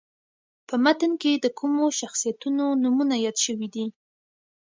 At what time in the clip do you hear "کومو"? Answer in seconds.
1.59-1.85